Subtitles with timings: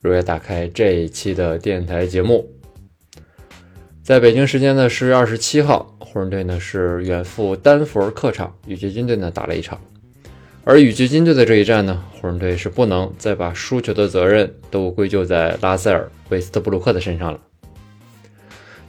[0.00, 2.48] 如约打开这一期的电台节目。
[4.02, 9.78] 在北京时间的十月二十七号，湖人队呢是远赴丹佛客场与掘金队呢打了一场，
[10.64, 17.40] 而与掘金队的这一战呢，湖人队是不能再把输球的责任都归咎在拉塞尔·韦斯特布鲁克的身上了，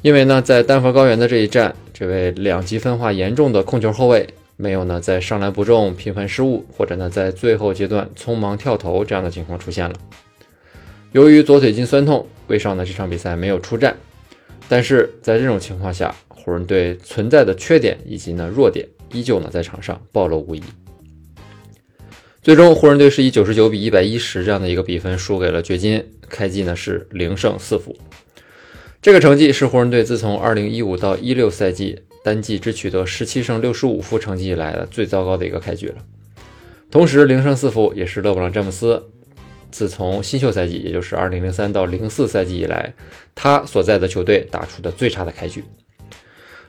[0.02, 4.28] 因为呢，在丹佛高原的这一战，这位两极分化严重的控球后卫。
[4.56, 9.96] 没有呢，在上篮不中、频繁失误，或者呢，在最后阶段匆忙跳投这样的情况出现了。
[11.12, 13.96] 由于左腿筋酸痛，威少呢这场比赛没有出战。
[14.68, 20.62] 但是在这种情况下，湖人队存在的缺点以及呢弱点，依旧呢在场上暴露无遗。
[22.42, 27.98] 最终，湖人队是以九十九比一百一十这样的一个比分输给了掘金，开季呢是零胜四负。
[29.02, 32.02] 这个成绩是湖人队自从二零一五到一六赛季。
[32.22, 35.96] 单季只取得十七胜六十五负成绩以来的最糟糕的一个开局了。
[36.92, 39.10] 同时，零胜四负也是勒布朗·詹姆斯
[39.72, 42.94] 自从新秀赛季，也就是二零零三到零四赛季以来，
[43.36, 45.64] 他所在的球队打出的最差的开局。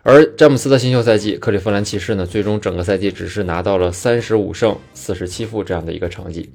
[0.03, 6.53] 而詹姆斯的新秀赛季，克利夫兰骑士呢，最终整个赛季只是拿到了三十五胜四十七负这样的一个成绩。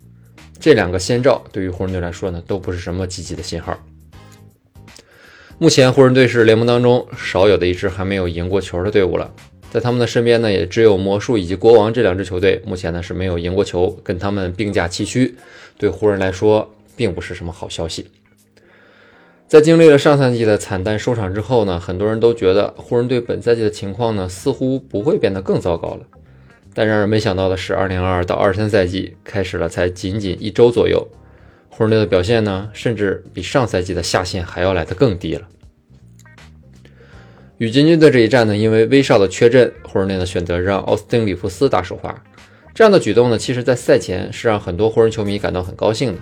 [0.59, 3.77] 这两个先兆对于湖人队来说呢，都不是什么积极的信号。
[5.57, 9.31] 目前湖人队是联盟当中少有的一支还没有赢过球的队伍了，
[9.71, 15.35] 在他们的身边呢，也只有魔术以及国王这两支球队，目前呢是没有赢过球，跟他们并驾齐驱，
[15.77, 18.07] 对湖人来说并不是什么好消息。
[19.47, 26.05] 在经历了上赛季的惨淡收场之后呢，很多人都觉得湖人队本赛季的情况呢似乎不会变得更糟糕了，
[26.73, 31.07] 但让人没想到的是，二零二二到二三赛季开始了才仅仅一周左右。
[31.69, 35.47] 湖人队的表现呢，甚至比上赛季的下限还要来得更低了。
[37.57, 42.23] 与金军的这一战呢，因为威少的缺阵，湖人队呢选择让奥斯汀·里弗斯打首发。
[42.73, 46.19] 这样的举动呢，其实在赛前是让很多湖人球迷感到很高兴的。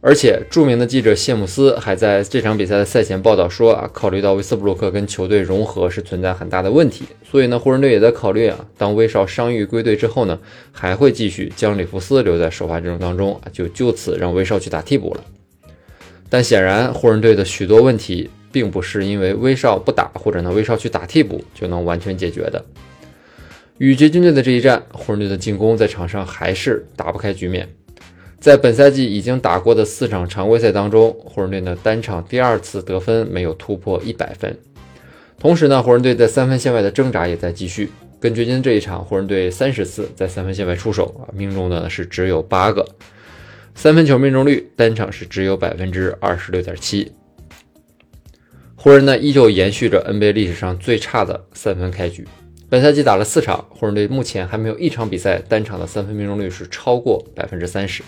[0.00, 10.38] 而且，著名的记者谢姆斯还在这场比赛的赛前报道说啊，考虑到威斯布鲁克跟球队融合是存在很大的问题，所以呢，湖人队也在考虑啊，当威少伤愈归队之后呢，
[10.70, 15.24] 还会继续将里弗斯留在首发阵容当中，就就此让威少去打替补了。
[16.30, 22.64] 但显然，湖人队的许多问题并不是因为威少不打或者呢威少去打替补就能完全解决的。
[23.78, 27.68] 与掘金队的这一战，湖人队的进攻在场上还是打不开局面。
[28.40, 34.56] 在本赛季已经打过的四场常规赛当中，湖人队呢单场第二次得分没有突破一百分。
[35.38, 37.90] 同时呢，湖人队在三分线外的挣扎也在继续。
[38.20, 42.84] 跟掘金这一场，湖人队三十次在三分线外出手啊，命中的呢是只有八个，
[43.76, 47.12] 三分球命中率单场是只有百分之二十六点七。
[48.80, 52.24] 湖人呢依旧延续着 NBA 历史上最差的三分开局。
[52.68, 58.04] 本赛季打了四场，湖人队目前还没有一场比赛单场的三分命中率是超过百分之三十。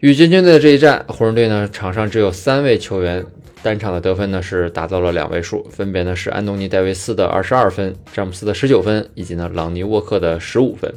[0.00, 3.24] 与掘金队的这一战，湖人队呢场上只有三位球员
[3.62, 10.92] 单场的得分呢是达到了两位数，分别呢是安东尼戴维斯的二十二分、詹姆斯的十九分，以及呢朗尼沃克的十五分。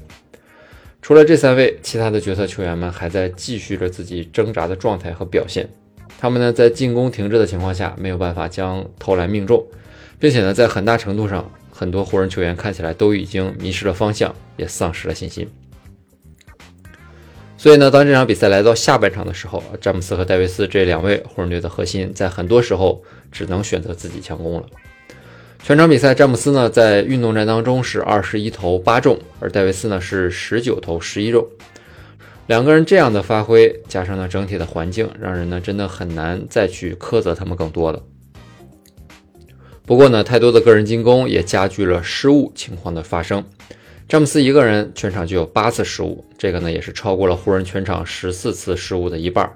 [1.04, 5.70] 除了这三位，其他的角色球员们还在继续着自己挣扎的状态和表现。
[6.18, 9.66] 他们呢在进攻停滞的情况下，没有办法将投篮命中，
[10.20, 15.48] 并且呢在很大程度上，很多湖人球员看起来都已经迷失了方向，也丧失了信心。
[17.60, 24.66] 所以呢，当这场比赛来到下半场的时候，詹姆斯和戴维斯这两位湖人队的核心，在很多时候只能选择自己强攻了。
[25.64, 31.48] 全场比赛，詹姆斯呢在运动战当中是二十一投八中，而戴维斯呢是十九投十一中。
[32.48, 38.02] 两个人这样的发挥，加上呢整体的环境，让人呢真的很难再去苛责他们更多了。
[39.86, 43.44] 不过呢，太多的个人进攻也加剧了失误情况的发生。
[44.08, 49.50] 詹姆斯一个人全场就有八次失误，这个呢也是超过了湖人全场十四次失误的一半。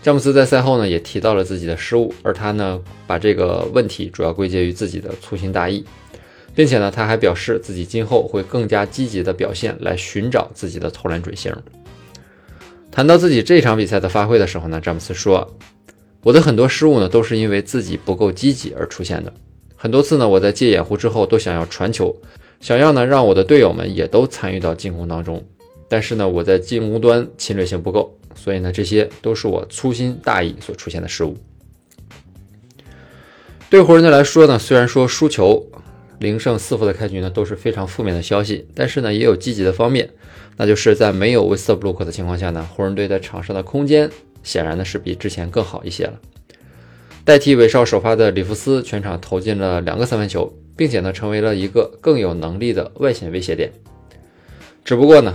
[0.00, 5.84] 詹姆斯在赛后呢也提到了自己的失误，而他呢把这个问题主要归结于自己的粗心大意，
[6.54, 11.52] 并且呢他还表示自己今后会更加积极的表现来寻找自己的投篮准星。
[12.90, 15.56] 谈到自己这场比赛的发挥的时候呢，詹姆斯说
[16.22, 19.32] ：“我的很多失误呢都是因为自己不够积极而出现的，
[19.76, 22.14] 很多次呢我在接掩护之后都想要传球。”
[22.60, 25.40] 想要呢，让我的队友们也都参与到进攻当中，
[25.88, 31.36] 但是呢，我在进攻端侵略性不够，所以呢，这些都是我粗心大意所出现的失误。
[33.70, 35.64] 对湖人队来说呢，虽然说输球
[36.18, 40.10] 零胜四负的开局呢都是非常负面的消息，但是呢也有积极的方面，
[40.56, 44.10] 那就是在没有威斯特布鲁克的情况下呢，湖人队在场上的空间
[44.42, 46.18] 显然呢是比之前更好一些了。
[47.24, 53.70] 代替韦少首发的里弗斯全场投进了两个三分球，并且呢成为了一个更有能力的外线威胁点。
[54.82, 55.34] 只不过呢，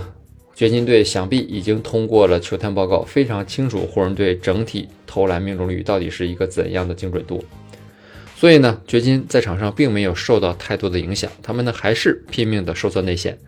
[0.54, 7.44] 掘金队想必已经通过了球探报告，非常清楚湖人队整体投篮命中率到底是一个怎样的精准度。
[8.36, 13.38] 所以呢，掘金在场上并没有受到太多的影响，他们呢还是拼命的收缩内线，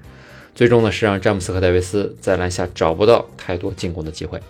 [0.55, 4.41] 最终呢是让詹姆斯和戴维斯在篮下找不到太多进攻的机会。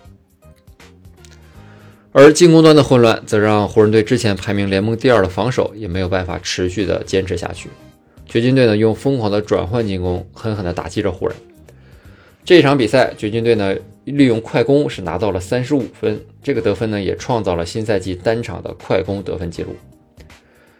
[2.13, 7.69] 而进攻端的混乱，则让湖人队之前排名联盟第二的防守也没有办法持续的坚持下去。
[8.25, 11.35] 掘金队呢，用疯狂的转换进攻，狠狠地打击着湖人。
[12.43, 13.75] 这场比赛，掘金队呢
[14.05, 19.75] 利用快攻是拿到了三十五分，这个得分呢也创造了新赛季单场的快攻得分记录。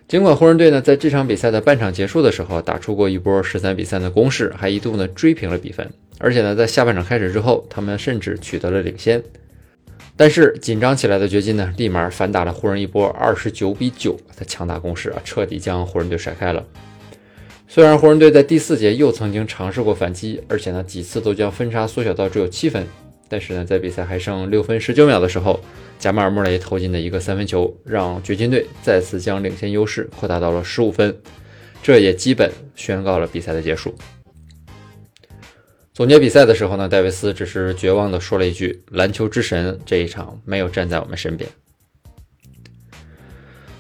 [0.08, 5.86] 尽管湖人队呢在这场比赛的半场结束的时候打出过一波十三比三的攻势，还一度呢追平了比分，
[6.18, 9.22] 而且呢在下半场开始之后，他们甚至取得了领先。
[10.16, 16.66] 但是紧张起来的掘金呢，立马反打了湖人一波二十九比九的强大攻势啊，彻底将湖人队甩开了。
[17.68, 22.88] 虽然湖人队在第四节又曾经尝试过反击，而且呢几次都将分差缩小到只有七分，
[23.30, 25.60] 但是呢在比赛还剩六分十九秒的时候，
[26.00, 31.18] 贾马尔·穆雷投进的一个三分球，让掘金队再次将领先优势扩大到了十五分，
[31.82, 33.94] 这也基本宣告了比赛的结束。
[35.94, 41.50] 总结比赛的时候呢，戴维斯只是绝望地说了一句：“篮球之神这一场没有站在我们身边。”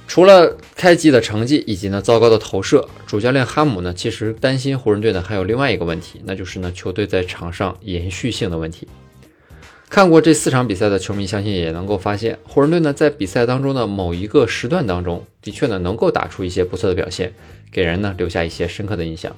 [0.07, 8.87] 除了开季的成绩以及呢糟糕的投射，主教练哈姆呢其实担心湖人队呢还有另外一个问题，那就是呢球队在场上延续性的问题。
[9.89, 17.33] 看过这四场比赛的球迷相信也能够发现，湖人队呢在比赛当中的某一个时段当中，的确呢能够打出一些不错的表现，
[17.71, 19.35] 给人呢留下一些深刻的印象。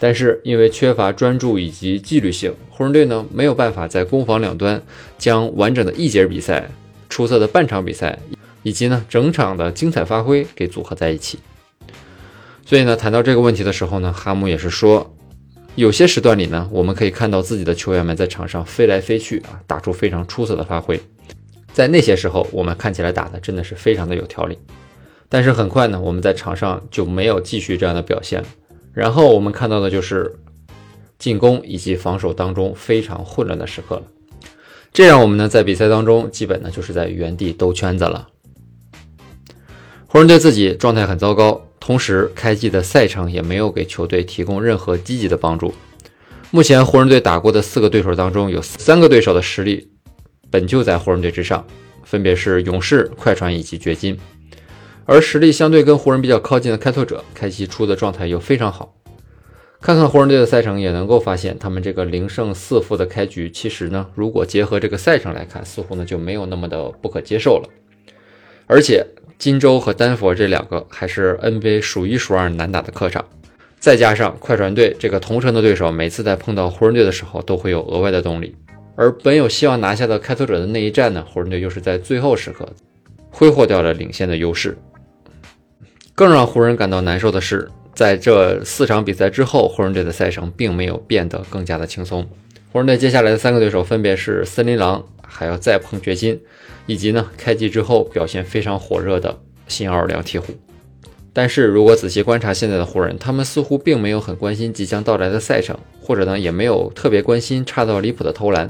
[0.00, 4.82] 但是因为缺乏专注以及纪律性，湖人队呢没有办法在攻防两端
[5.18, 6.70] 将完整的一节比赛、
[7.08, 8.18] 出色的半场比赛
[8.62, 11.38] 以及呢整场的精彩发挥给组合在一起。
[12.64, 15.14] 所以呢，谈到这个问题的时候呢，哈姆也是说，
[15.78, 21.00] 有些时段里呢，我们可以看到自己的球员们在场上飞来飞去啊，打出非常出色的发挥。
[21.72, 24.58] 在那些时候，我们看起来打的真的是非常的有条理。
[25.28, 28.48] 但是很快呢，我们在场上就没有继续这样的表现了。
[28.92, 30.34] 然后我们看到的就是
[31.16, 34.02] 进攻以及防守当中非常混乱的时刻了，
[34.92, 38.26] 这让我们呢在比赛当中基本呢就是在原地兜圈子了。
[40.08, 45.72] 湖人队自己状态很糟糕，同时开季的赛程也没有给球队提供任何积极的帮助。
[46.50, 49.88] 目前湖人队打过的四个对手当中，有三个对手的实力
[50.50, 51.66] 本就在湖人队之上，
[52.04, 54.18] 分别是勇士、快船以及掘金。
[55.06, 58.94] 而实力相对跟湖人比较靠近的开拓者，开季初的状态又非常好。
[59.80, 67.70] 看看湖人队的赛程，也能够发现他们这个零胜四负的开局，其实呢，如果结合这个赛程来看，似乎呢就没有那么的不可接受了。
[68.66, 69.06] 而且
[69.38, 73.24] 金州和丹佛这两个还是 NBA 数一数二难打的客场，
[73.78, 78.56] 再加上快船队这个同城的对手，每次在碰到湖人队的时候，都会有额外的动力。
[78.96, 82.68] 而本有希望拿下的开拓者的那一战呢，湖人队又是在最后时刻
[83.30, 84.76] 挥霍掉了领先的优势。
[86.16, 92.28] 更让湖人感到难受的是，在这四场比赛之后，湖人队的赛程并没有变得更加的轻松。
[92.72, 96.40] 湖人队接下来的三个对手分别是森林狼，还要再碰掘金，
[96.86, 100.46] 以及呢开季之后表现非常火热的新奥尔良鹈鹕。
[101.32, 108.68] 但是如果仔细观察现在的湖人，他们似乎并没有很关心即将到来的赛程，或者呢也没有特别关心差到离谱的投篮，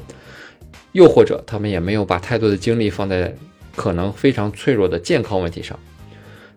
[0.92, 3.34] 又或者他们也没有把太多的精力放在
[3.74, 5.78] 可能非常脆弱的健康问题上。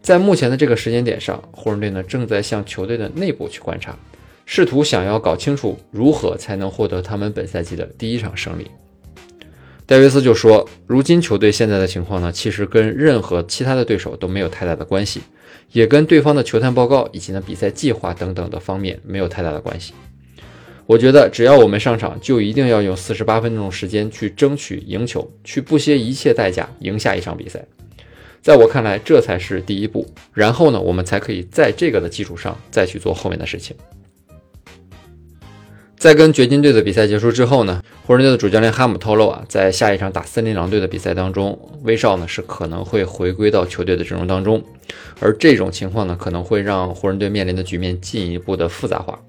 [0.02, 3.98] 在目前的这个时间点上，湖人队呢正在向球队的内部去观察，
[4.46, 8.70] 试图想要搞清楚如何才能获得他们本赛季的第一场胜利。
[9.92, 15.20] 戴维斯就说：“如今球队现在的情况呢，其实跟任何其他的对手都没有太大的关系，
[15.74, 19.94] 也跟对方的球探报告以及呢比赛计划等等的方面没有太大的关系。
[20.86, 27.62] 我觉得只要我们上场，就一定要用四十八分钟时间去争取赢球，去不惜一切代价赢下一场比赛。”
[28.42, 30.08] 在我看来，这才是第一步。
[30.34, 33.76] 然后呢，我们才可以在这个的基础上再去做后面的事情。
[36.02, 44.64] 在跟掘金队的比赛结束之后呢，湖人队的主教练哈姆透露啊，在下一场打森林狼队的比赛当中，威少呢是可能会回归到球队的阵容当中。
[45.20, 49.20] 而这种情况呢，可能会让湖人队面临的局面进一步的复杂化，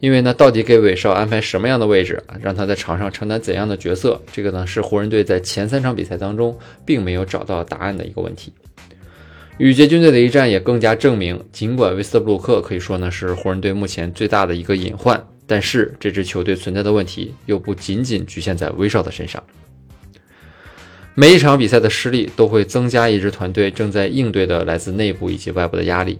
[0.00, 6.54] 因为呢，到底给韦少安排什么样的位置，让他在场上承担怎样的角色，这个呢是湖人队在前三场比赛当中
[6.84, 8.52] 并没有找到答案的一个问题。
[9.56, 19.42] 与捷军队的一战也更加证明，尽管威斯布鲁克可以说呢是湖人队目前最大的一个隐患，但是这支球队存在的问题又不仅仅局限在威少的身上。
[21.14, 26.18] 每一场比赛的失利都会增加一支团队正在应对的来自内部以及外部的压力。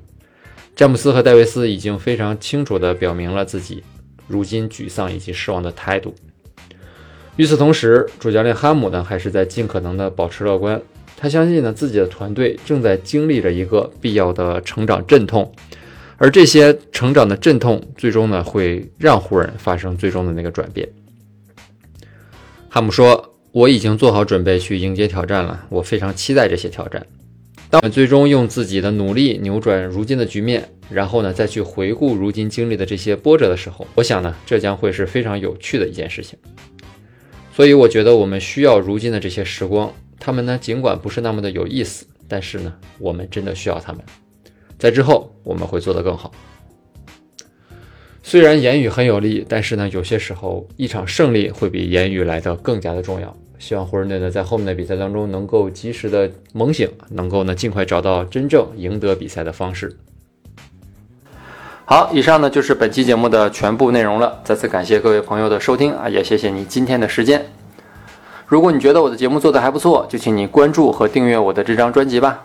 [0.76, 3.82] 詹姆斯和戴维斯已经非常清楚地表明了自己
[4.26, 6.14] 如今沮丧以及失望的态度。
[7.36, 10.80] 与此同时，主教练哈姆呢还是在尽可能地保持乐观。
[11.16, 15.50] 他相信呢自己的团队正在经历着一个必要的成长阵痛，
[16.22, 20.88] 而这些成长的阵痛最终呢会让湖人发生最终的那个转变。
[22.68, 27.04] 哈姆说：“我已经做好准备去迎接挑战了，我非常期待这些挑战。”
[27.68, 36.38] 当我们最终用自己的努力扭转如今的局面，然后呢，再去回顾如今经历的这些波折的时候，我想呢，这将会是非常有趣的一件事情。
[37.52, 44.00] 所以，我觉得我们需要如今的这些时光，他们呢，尽管不是那么的有意思，但是呢，我们真的需要他们。
[44.78, 46.30] 在之后，我们会做得更好。
[48.22, 53.36] 虽然言语很有力，但是呢，有些时候一场胜利会比言语来的更加的重要。
[53.58, 59.96] 希望湖人队呢在后面的比赛当中能够及时的猛醒，能够呢尽快找到真正赢得比赛的方式。
[61.84, 64.40] 好，以上呢就是本期节目的全部内容了。
[64.44, 67.44] 再次感谢各位朋友的收听啊，也谢谢你今天的时间。
[68.46, 72.44] 如果你觉得我的节目做得还不错，就请你关注和订阅我的这张专辑吧。